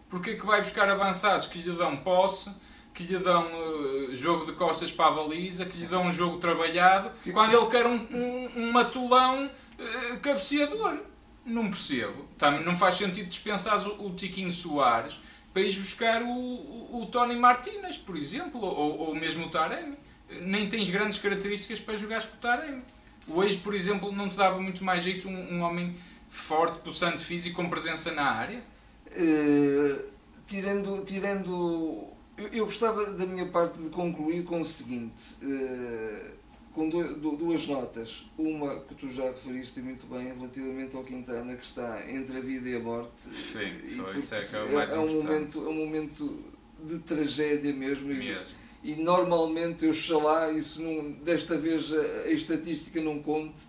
[0.08, 2.54] Porque é que vai buscar avançados que lhe dão posse,
[2.94, 6.38] que lhe dão uh, jogo de costas para a baliza, que lhe dão um jogo
[6.38, 10.98] trabalhado, quando ele quer um, um, um matulão uh, cabeceador?
[11.44, 12.28] Não percebo.
[12.38, 15.20] Também não faz sentido dispensar o, o Tiquinho Soares
[15.58, 19.96] para ir buscar o, o, o Tony Martinez, por exemplo, ou, ou mesmo o Taremi.
[20.42, 22.82] Nem tens grandes características para jogar com o Taremi.
[23.26, 25.96] Hoje, por exemplo, não te dava muito mais jeito um, um homem
[26.28, 28.62] forte, pulsante físico, com presença na área?
[29.08, 30.04] Uh,
[30.46, 35.34] tirando, tirando eu, eu, gostava da minha parte de concluir com o seguinte.
[35.42, 36.34] Uh,
[36.72, 38.30] com duas notas.
[38.36, 42.68] Uma que tu já referiste muito bem relativamente ao Quintana, que está entre a vida
[42.68, 43.22] e a morte.
[43.22, 43.70] Sim,
[44.16, 46.44] isso é, que é, o mais é, é um momento É um momento
[46.84, 48.08] de tragédia mesmo.
[48.08, 48.56] mesmo.
[48.82, 53.64] E, e normalmente, eu lá, isso não, desta vez a, a estatística não conte,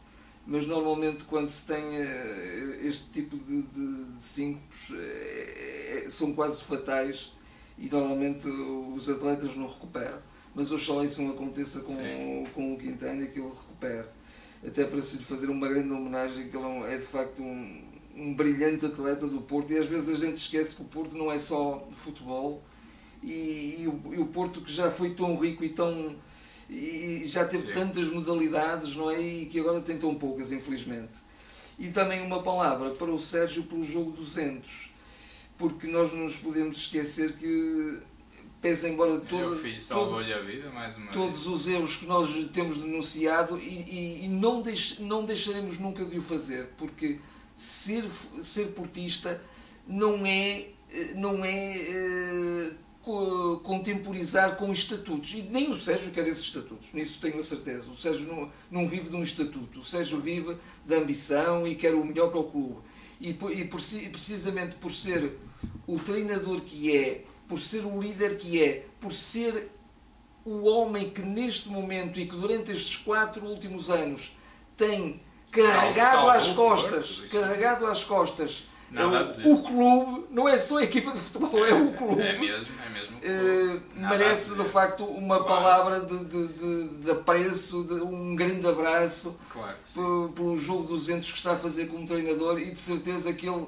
[0.46, 6.64] mas normalmente quando se tem uh, este tipo de, de, de síncopos uh, são quase
[6.64, 7.34] fatais
[7.78, 10.20] e normalmente os atletas não recuperam.
[10.54, 14.08] Mas oxalá isso não aconteça com, com o Quintana e que ele recupere.
[14.66, 17.84] Até para se lhe fazer uma grande homenagem, que ele é, é de facto um,
[18.16, 19.72] um brilhante atleta do Porto.
[19.72, 22.62] E às vezes a gente esquece que o Porto não é só futebol.
[23.24, 26.16] E, e, o, e o Porto que já foi tão rico e tão
[26.70, 27.74] e já teve Sim.
[27.74, 29.20] tantas modalidades não é?
[29.20, 31.20] E que agora tem tão poucas infelizmente.
[31.78, 34.90] E também uma palavra para o Sérgio pelo jogo 200
[35.60, 38.00] porque nós não nos podemos esquecer que
[38.62, 39.82] pese embora todo, a vida,
[41.12, 41.48] todos vez.
[41.48, 46.18] os erros que nós temos denunciado e, e, e não, deix, não deixaremos nunca de
[46.18, 47.20] o fazer porque
[47.56, 48.04] ser,
[48.42, 49.42] ser portista
[49.88, 50.68] não é,
[51.16, 55.34] não é uh, contemporizar com estatutos.
[55.34, 57.90] E nem o Sérgio quer esses estatutos, nisso tenho a certeza.
[57.90, 61.94] O Sérgio não, não vive de um estatuto, o Sérgio vive da ambição e quer
[61.96, 62.78] o melhor para o clube.
[63.20, 65.38] E, e precisamente por ser
[65.86, 69.72] o treinador que é, por ser o líder que é, por ser
[70.46, 74.38] o homem que neste momento e que durante estes quatro últimos anos
[74.78, 75.20] tem
[75.52, 78.70] carregado às costas, carregado às costas.
[79.44, 82.22] O, o, clube não é só a equipa de futebol, é o clube.
[82.22, 83.18] É mesmo, é mesmo.
[83.18, 85.62] Uh, merece de facto uma claro.
[85.62, 89.78] palavra de, de, de, de apreço, de um grande abraço claro
[90.36, 93.68] pelo jogo 200 que está a fazer como treinador e de certeza que ele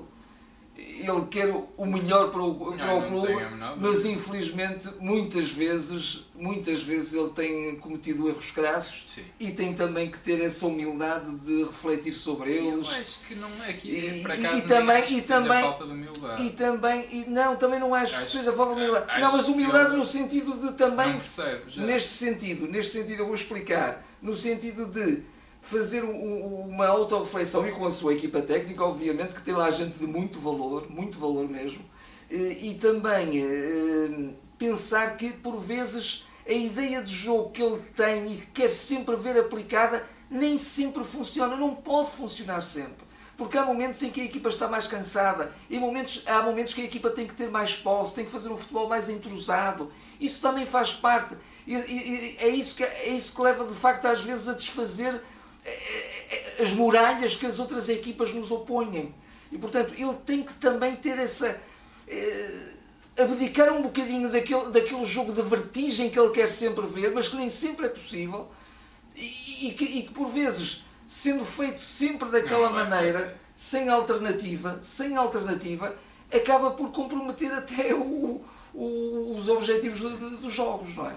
[0.78, 3.34] ele quer o melhor para o, para não, o clube,
[3.78, 9.24] mas infelizmente muitas vezes, muitas vezes ele tem cometido erros crassos Sim.
[9.40, 12.88] e tem também que ter essa humildade de refletir sobre eles.
[12.88, 16.44] Eu acho que não é que e, para e também e também falta de humildade.
[16.46, 19.22] E também e não, também não acho, acho que seja falta de humildade.
[19.22, 24.04] Não, mas humildade no sentido de também percebo, neste sentido, neste sentido eu vou explicar,
[24.22, 25.24] no sentido de
[25.62, 29.98] fazer um, uma autorreflexão e com a sua equipa técnica, obviamente, que tem lá gente
[29.98, 31.86] de muito valor, muito valor mesmo,
[32.30, 38.34] eh, e também eh, pensar que, por vezes, a ideia de jogo que ele tem
[38.34, 43.12] e que quer sempre ver aplicada nem sempre funciona, não pode funcionar sempre.
[43.38, 46.82] Porque há momentos em que a equipa está mais cansada, e momentos, há momentos que
[46.82, 49.92] a equipa tem que ter mais posse, tem que fazer um futebol mais entrosado.
[50.20, 51.36] Isso também faz parte.
[51.66, 55.22] E, e, é, isso que, é isso que leva, de facto, às vezes a desfazer
[56.62, 59.14] as muralhas que as outras equipas nos opõem.
[59.52, 61.60] E portanto ele tem que também ter essa.
[62.08, 62.72] Eh,
[63.20, 67.36] abdicar um bocadinho daquele, daquele jogo de vertigem que ele quer sempre ver, mas que
[67.36, 68.50] nem sempre é possível,
[69.16, 74.80] e, e, que, e que, por vezes, sendo feito sempre daquela não, maneira, sem alternativa,
[74.82, 75.96] sem alternativa,
[76.34, 78.42] acaba por comprometer até o,
[78.74, 80.00] o, os objetivos
[80.40, 81.16] dos jogos, não é?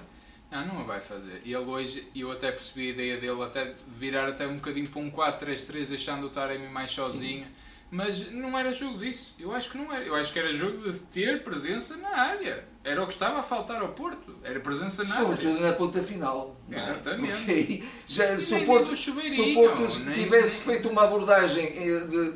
[0.54, 1.42] Não, não a vai fazer.
[1.44, 5.00] E ele hoje, eu até percebi a ideia dele até virar até um bocadinho para
[5.00, 7.44] um 4-3-3, deixando o Taremi mais sozinho.
[7.44, 7.52] Sim.
[7.90, 9.36] Mas não era jogo disso.
[9.38, 10.04] Eu acho que não era.
[10.04, 12.64] Eu acho que era jogo de ter presença na área.
[12.82, 14.34] Era o que estava a faltar ao Porto.
[14.42, 15.36] Era presença na Sobretudo área.
[15.36, 16.56] Sobretudo na ponta final.
[16.70, 16.80] É?
[16.80, 17.44] Exatamente.
[17.44, 22.32] Porque já, se, o Porto, se o Porto tivesse feito uma abordagem eh, de,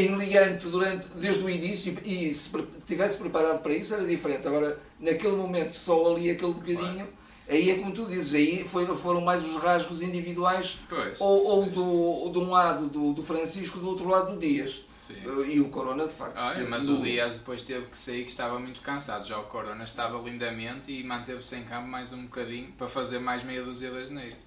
[0.00, 2.50] em liante durante, desde o início e se
[2.86, 4.46] tivesse preparado para isso era diferente.
[4.46, 7.08] Agora, naquele momento, só ali aquele bocadinho.
[7.52, 11.66] Aí é como tu dizes, aí foram, foram mais os rasgos individuais, pois, ou, ou
[11.66, 14.82] do, de um lado do, do Francisco, do outro lado do Dias.
[14.90, 15.16] Sim.
[15.46, 16.38] E o Corona, de facto.
[16.38, 19.26] Olha, mas o Dias depois teve que sair, que estava muito cansado.
[19.26, 23.44] Já o Corona estava lindamente e manteve-se em campo mais um bocadinho para fazer mais
[23.44, 24.38] meia dúzia de asneiros.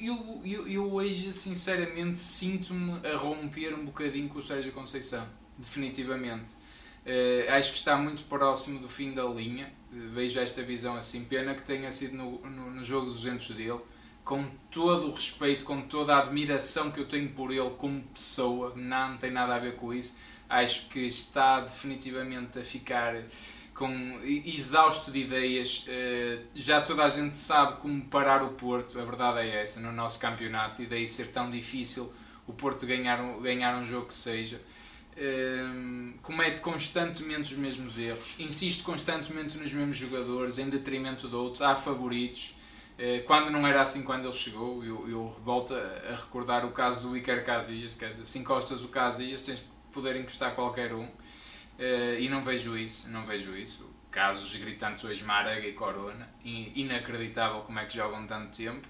[0.00, 5.26] Eu, eu, eu hoje, sinceramente, sinto-me a romper um bocadinho com o Sérgio Conceição.
[5.58, 6.54] Definitivamente.
[7.06, 11.24] Uh, acho que está muito próximo do fim da linha vejo esta visão assim.
[11.24, 13.80] Pena que tenha sido no, no, no jogo 200 dele,
[14.24, 18.72] com todo o respeito, com toda a admiração que eu tenho por ele como pessoa,
[18.76, 20.18] não, não tem nada a ver com isso.
[20.48, 23.22] Acho que está definitivamente a ficar
[23.74, 25.84] com exausto de ideias.
[25.88, 29.92] Eh, já toda a gente sabe como parar o Porto, a verdade é essa, no
[29.92, 32.12] nosso campeonato, e daí ser tão difícil
[32.46, 34.60] o Porto ganhar ganhar um jogo que seja.
[35.16, 41.62] Ehm, comete constantemente os mesmos erros, insiste constantemente nos mesmos jogadores em detrimento de outros,
[41.62, 42.54] há favoritos.
[42.98, 47.02] Uh, quando não era assim quando ele chegou, eu, eu volto a, recordar o caso
[47.02, 51.04] do Iker Casillas, quer dizer, se encostas o Casillas tens que poder encostar qualquer um.
[51.04, 53.90] Uh, e não vejo isso, não vejo isso.
[54.10, 58.88] Casos gritantes hoje Máraga e Corona, inacreditável como é que jogam tanto tempo.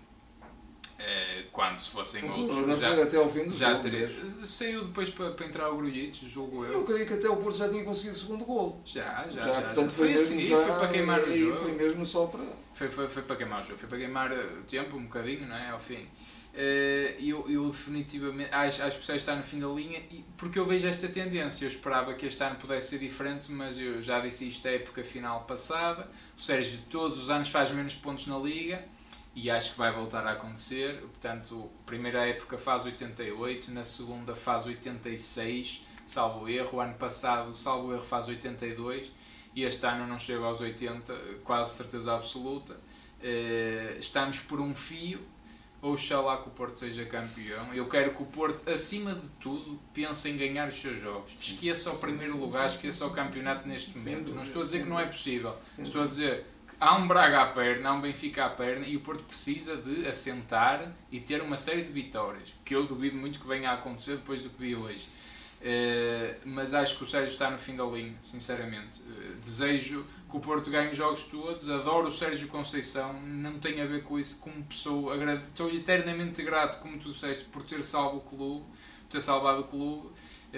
[0.99, 2.55] Uh, quando se fossem O outros.
[2.55, 3.83] Corona Já, até ao fim do já jogo.
[3.83, 4.09] teria.
[4.09, 4.47] mesmo.
[4.47, 6.73] Saiu depois para, para entrar o Grulhitos, julgo eu.
[6.73, 8.81] Eu creio que até o Porto já tinha conseguido o segundo gol.
[8.87, 9.61] Já, já, Já, já.
[9.63, 11.57] portanto, foi, Foi, a mesmo seguir, já, foi para queimar o e jogo.
[11.59, 12.45] Foi mesmo só para.
[12.73, 15.47] Foi, foi, foi para queimar o jogo, foi para queimar eh, o tempo um bocadinho,
[15.47, 15.69] não é?
[15.69, 16.09] Ao fim.
[16.55, 20.25] Eh, Eu, eu definitivamente acho, acho que o Sérgio está no fim da linha e,
[20.39, 21.67] porque eu vejo esta tendência.
[21.67, 25.05] Eu esperava que este ano pudesse ser diferente, mas eu já disse isto a época
[25.05, 26.09] final passada.
[26.39, 28.83] O Sérgio todos os anos faz menos pontos na liga
[29.37, 30.99] e acho que vai voltar a acontecer.
[31.03, 36.79] Portanto, primeira época faz 88, na segunda faz 86, salvo erro.
[36.79, 39.13] O ano passado, salvo erro, faz 82
[39.55, 42.79] e este ano não chega aos 80, quase certeza absoluta.
[43.23, 45.21] Eh, estamos por um fio,
[45.83, 47.75] oxalá que o Porto seja campeão.
[47.75, 51.35] Eu quero que o Porto, acima de tudo, pense em ganhar os seus jogos.
[51.39, 54.35] Esqueça o primeiro lugar, esqueça o campeonato neste momento.
[54.35, 55.55] Não estou a dizer que não é possível.
[55.79, 56.47] Estou a dizer
[56.81, 60.07] há um Braga à perna, há um Benfica à perna e o Porto precisa de
[60.07, 62.55] assentar e ter uma série de vitórias.
[62.65, 65.09] Que eu duvido muito que venha a acontecer depois do que vi hoje.
[65.63, 69.01] Eh, mas acho que o Sérgio está no fim da linha, sinceramente.
[69.09, 73.81] Eh, desejo que o Porto ganhe os jogos todos, adoro o Sérgio Conceição, não tem
[73.81, 75.17] a ver com isso como pessoa.
[75.49, 79.65] Estou eternamente grato, como tu disseste, por ter salvo o clube, por ter salvado o
[79.65, 80.09] clube.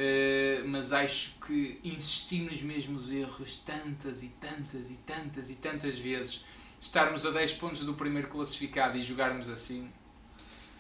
[0.01, 5.99] Eh, mas acho que insistir nos mesmos erros tantas e tantas e tantas e tantas
[5.99, 6.45] vezes,
[6.81, 9.91] estarmos a 10 pontos do primeiro classificado e jogarmos assim,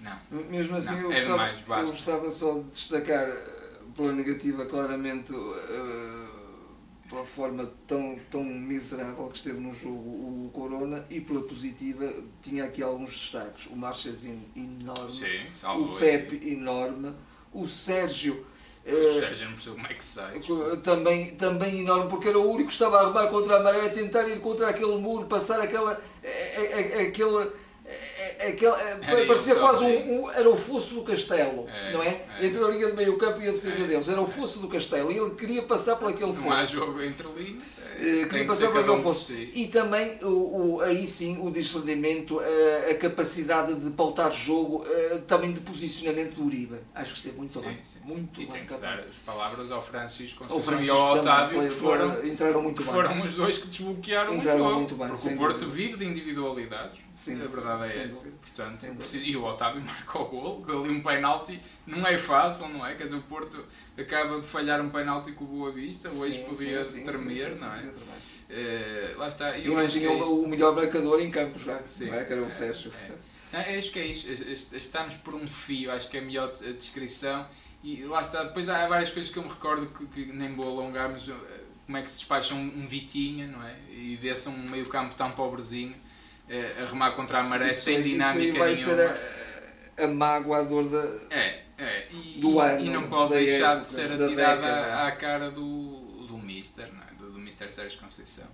[0.00, 0.16] não.
[0.44, 4.64] Mesmo assim, Não, eu, é gostava, demais, eu gostava só de destacar eh, pela negativa,
[4.66, 6.26] claramente, eh,
[7.09, 12.09] pela forma tão, tão miserável que esteve no jogo o Corona e pela positiva,
[12.40, 13.66] tinha aqui alguns destaques.
[13.66, 17.12] O Marchezinho enorme, Sim, o Pepe enorme,
[17.52, 18.46] o Sérgio.
[18.88, 20.40] O eh, Sérgio não percebo como é que sai.
[20.83, 23.90] também, também enorme, porque era o único que estava a arrumar contra a maré, a
[23.90, 26.01] tentar ir contra aquele muro, passar aquela.
[26.22, 27.51] eh, eh, aquele.
[28.46, 32.09] Aquele eh, Era parecia quase um, um- Era o fosso do castelo, É, não é?
[32.38, 32.46] é.
[32.46, 34.09] Entre a linha de meio campo e a defesa deles.
[34.09, 36.72] Era o fosso do castelo e ele queria passar por aquele Não há fosso.
[36.74, 37.79] jogo entre linhas.
[37.79, 39.24] É, Eh, queria que passar por aquele um fosso.
[39.27, 39.51] si.
[39.55, 45.20] E também, o, o- aí sim, o discernimento, eh, a capacidade de pautar jogo, eh,
[45.27, 46.77] também de posicionamento do Uribe.
[46.94, 47.79] Acho que esteve muito Sim, bem.
[47.83, 48.12] sim, sim.
[48.14, 48.53] Muito e bem.
[48.53, 52.24] tem que dar as palavras ao Francisco O Conceição Francisco e ao Otávio, que foram,
[52.27, 52.92] entraram muito bem.
[52.92, 54.74] foram os dois que desbloquearam Entraram o jogo.
[54.77, 56.98] muito bem, porque o Porto vive de individualidades.
[57.14, 58.28] Sem a verdade é essa.
[58.31, 58.41] Dúvida.
[58.43, 58.95] Portanto, Sem dúvida.
[59.09, 62.95] precisa- e o Otávio marcou o gol, ali um penalti não é fácil, não é?
[62.95, 63.64] Quer dizer, o Porto
[63.97, 67.51] acaba de falhar um penalti com o Boa Vista, hoje Sim, podia sim, sim, tremer,
[67.51, 67.85] sim, sim, não é?
[68.51, 69.57] Eh, lá está.
[69.59, 72.25] E Eu tinha é o melhor marcador em campo já, Sim, é?
[72.25, 72.91] que era é, o Sérgio.
[73.07, 73.12] é.
[73.53, 74.31] Não, acho que é isso.
[74.31, 77.47] Es- es- Estamos por um fio, acho que é a melhor a descrição.
[77.85, 78.45] E lá está.
[78.45, 81.33] Depois há várias coisas que eu me recordo que, que nem vou alongar, mas eh,
[81.87, 83.75] como é que se despacha um, um Vitinha, não é?
[83.91, 85.95] E vê-se um meio-campo tão pobrezinho
[86.82, 89.16] a remar contra a maré Isso sem dinâmica Isso vai nenhuma.
[89.16, 91.34] ser a, a mágoa, a dor da.
[91.37, 92.08] É, é.
[92.11, 95.50] E, Do e- ano, e não pode deixar época, de ser da atirada à cara
[95.50, 97.12] do, do Mister, não é?
[97.18, 98.46] do, do Mister Sérgio Conceição.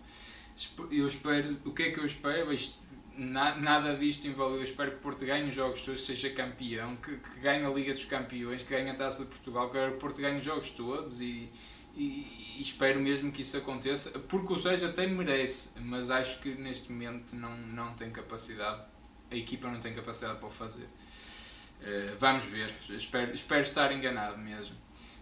[0.90, 2.52] Eu espero, o que é que eu espero?
[2.52, 2.83] Isto-
[3.16, 4.59] na- nada disto invalida.
[4.59, 7.92] Eu espero que Porto ganhe os jogos todos, seja campeão, que, que ganhe a Liga
[7.92, 11.20] dos Campeões, que ganhe a Taça de Portugal, que o Porto ganhe os jogos todos
[11.20, 11.48] e,
[11.96, 16.50] e- e espero mesmo que isso aconteça, porque o Sérgio até merece, mas acho que
[16.54, 18.83] neste momento não, não tem capacidade,
[19.30, 20.87] a equipa não tem capacidade para o fazer.
[21.83, 24.76] Eh, vamos ver, espero, espero estar enganado mesmo,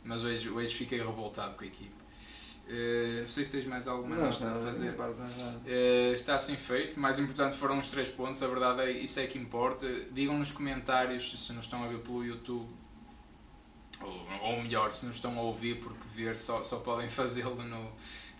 [0.05, 2.03] mas hoje, hoje fiquei revoltado com a equipa.
[2.69, 4.95] Eh, não sei se tens mais alguma Não, nota a fazer.
[4.95, 5.09] não é
[5.39, 5.61] nada.
[5.67, 6.99] Eh, está assim feito.
[7.01, 9.87] Mais importante foram os três pontos, a verdade é isso é que importa.
[10.13, 12.69] Digam nos comentários se nos estão a ver pelo YouTube,
[14.43, 17.93] ou, melhor, se nos estão a ouvir, porque ver só, só podem fazê-lo no,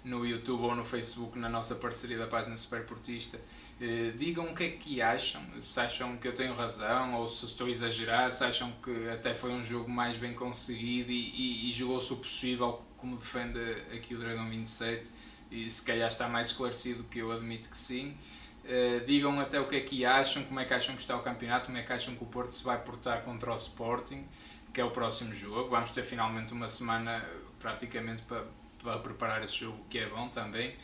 [0.05, 3.39] no YouTube ou no Facebook, na nossa parceria da página Superportista.
[3.81, 7.47] Eh, digam o que é que acham, se acham que eu tenho razão ou se
[7.47, 11.69] estou a exagerar, se acham que até foi um jogo mais bem conseguido e, e,
[11.69, 13.59] e jogou-se o possível, como defende
[13.93, 15.11] aqui o Dragão 27
[15.51, 18.17] e se calhar está mais esclarecido que eu admito que sim.
[18.65, 21.21] Uh, digam até o que é que acham, como é que acham que está o
[21.21, 24.25] campeonato, como é que acham que o Porto se vai portar contra o Sporting,
[24.73, 25.71] que é o próximo jogo.
[25.71, 28.47] Vamos ter finalmente uma semana uh, praticamente para,
[28.83, 30.75] para preparar esse jogo, que é bom também.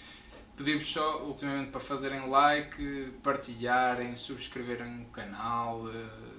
[0.57, 5.93] Pedir-vos só, ultimamente, para fazerem like, partilharem, subscreverem o canal, uh,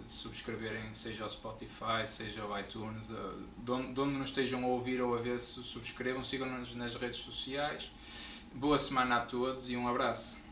[0.06, 4.68] subscreverem seja o Spotify, seja o iTunes, uh, de onde, de onde nos estejam a
[4.68, 7.91] ouvir ou a ver, subscrevam, sigam-nos nas redes sociais.
[8.54, 10.49] Boa semana a todos e um abraço.